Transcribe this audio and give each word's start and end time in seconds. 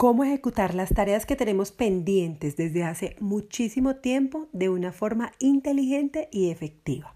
cómo 0.00 0.24
ejecutar 0.24 0.74
las 0.74 0.94
tareas 0.94 1.26
que 1.26 1.36
tenemos 1.36 1.72
pendientes 1.72 2.56
desde 2.56 2.84
hace 2.84 3.16
muchísimo 3.20 3.96
tiempo 3.96 4.48
de 4.50 4.70
una 4.70 4.92
forma 4.92 5.32
inteligente 5.38 6.30
y 6.32 6.50
efectiva. 6.50 7.14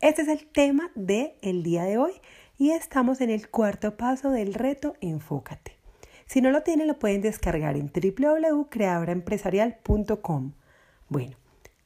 Este 0.00 0.22
es 0.22 0.28
el 0.28 0.48
tema 0.48 0.90
del 0.96 1.34
el 1.40 1.62
día 1.62 1.84
de 1.84 1.98
hoy 1.98 2.14
y 2.58 2.72
estamos 2.72 3.20
en 3.20 3.30
el 3.30 3.48
cuarto 3.48 3.96
paso 3.96 4.32
del 4.32 4.54
reto 4.54 4.94
Enfócate. 5.00 5.76
Si 6.26 6.40
no 6.40 6.50
lo 6.50 6.64
tienen, 6.64 6.88
lo 6.88 6.98
pueden 6.98 7.20
descargar 7.20 7.76
en 7.76 7.92
www.creadoraempresarial.com. 7.94 10.52
Bueno, 11.08 11.36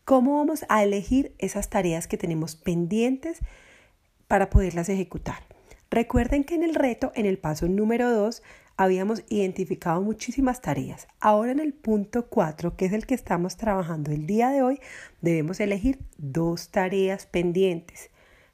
¿cómo 0.07 0.38
vamos 0.38 0.64
a 0.70 0.82
elegir 0.82 1.34
esas 1.36 1.68
tareas 1.68 2.07
que 2.07 2.16
tenemos 2.16 2.57
pendientes 2.57 3.41
para 4.27 4.48
poderlas 4.48 4.88
ejecutar? 4.88 5.43
Recuerden 5.91 6.45
que 6.45 6.54
en 6.54 6.62
el 6.62 6.77
reto, 6.77 7.12
en 7.15 7.27
el 7.27 7.37
paso 7.37 7.69
número 7.69 8.11
2, 8.11 8.43
habíamos 8.80 9.25
identificado 9.29 10.01
muchísimas 10.01 10.62
tareas. 10.62 11.07
Ahora 11.21 11.52
en 11.52 11.59
el 11.59 11.75
punto 11.75 12.29
4, 12.29 12.77
que 12.77 12.87
es 12.87 12.95
el 12.95 13.05
que 13.05 13.12
estamos 13.15 13.59
trabajando 13.59 14.11
el 14.11 14.27
día 14.27 14.48
de 14.48 14.62
hoy, 14.62 14.80
debemos 15.21 15.61
elegir 15.61 15.98
dos 16.16 16.71
tareas 16.71 17.27
pendientes. 17.27 18.09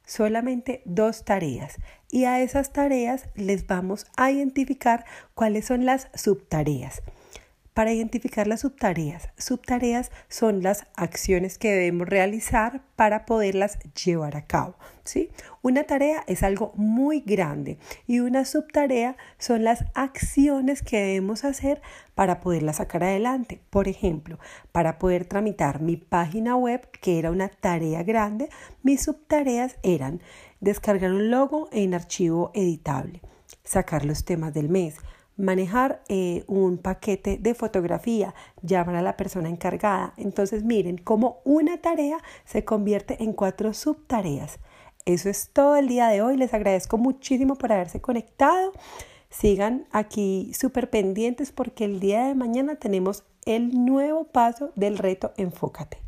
Solamente 0.05 0.81
dos 0.83 1.23
tareas. 1.23 1.77
Y 2.11 2.25
a 2.25 2.41
esas 2.41 2.73
tareas 2.73 3.29
les 3.35 3.67
vamos 3.67 4.05
a 4.17 4.29
identificar 4.29 5.05
cuáles 5.33 5.63
son 5.63 5.85
las 5.85 6.09
subtareas 6.13 7.01
para 7.77 7.93
identificar 7.93 8.47
las 8.47 8.61
subtareas. 8.61 9.29
Subtareas 9.37 10.09
son 10.29 10.63
las 10.63 10.87
acciones 10.95 11.59
que 11.59 11.69
debemos 11.69 12.09
realizar 12.09 12.81
para 12.95 13.27
poderlas 13.27 13.77
llevar 14.03 14.35
a 14.35 14.47
cabo. 14.47 14.73
¿sí? 15.03 15.29
Una 15.61 15.83
tarea 15.83 16.23
es 16.25 16.41
algo 16.41 16.73
muy 16.75 17.19
grande 17.19 17.77
y 18.07 18.19
una 18.19 18.45
subtarea 18.45 19.15
son 19.37 19.63
las 19.63 19.85
acciones 19.93 20.81
que 20.81 20.97
debemos 20.99 21.43
hacer 21.43 21.83
para 22.15 22.39
poderla 22.39 22.73
sacar 22.73 23.03
adelante. 23.03 23.61
Por 23.69 23.87
ejemplo, 23.87 24.39
para 24.71 24.97
poder 24.97 25.25
tramitar 25.25 25.79
mi 25.79 25.97
página 25.97 26.55
web, 26.55 26.89
que 26.99 27.19
era 27.19 27.29
una 27.29 27.47
tarea 27.47 28.01
grande, 28.01 28.49
mis 28.81 29.03
subtareas 29.03 29.77
eran 29.83 30.19
descargar 30.61 31.11
un 31.11 31.29
logo 31.29 31.69
en 31.71 31.93
archivo 31.93 32.49
editable, 32.55 33.21
sacar 33.63 34.03
los 34.03 34.25
temas 34.25 34.51
del 34.51 34.67
mes, 34.67 34.95
manejar 35.37 36.01
eh, 36.09 36.43
un 36.47 36.77
paquete 36.77 37.37
de 37.37 37.53
fotografía, 37.53 38.33
llamar 38.61 38.95
a 38.95 39.01
la 39.01 39.17
persona 39.17 39.49
encargada. 39.49 40.13
Entonces 40.17 40.63
miren 40.63 40.97
cómo 40.97 41.39
una 41.45 41.77
tarea 41.77 42.17
se 42.45 42.65
convierte 42.65 43.23
en 43.23 43.33
cuatro 43.33 43.73
subtareas. 43.73 44.59
Eso 45.05 45.29
es 45.29 45.51
todo 45.53 45.77
el 45.77 45.87
día 45.87 46.09
de 46.09 46.21
hoy. 46.21 46.35
Les 46.35 46.53
agradezco 46.53 46.97
muchísimo 46.97 47.55
por 47.55 47.71
haberse 47.71 48.01
conectado. 48.01 48.73
Sigan 49.29 49.87
aquí 49.91 50.51
súper 50.53 50.89
pendientes 50.89 51.51
porque 51.51 51.85
el 51.85 51.99
día 51.99 52.25
de 52.25 52.35
mañana 52.35 52.75
tenemos 52.75 53.23
el 53.45 53.85
nuevo 53.85 54.25
paso 54.25 54.71
del 54.75 54.97
reto 54.97 55.31
Enfócate. 55.37 56.06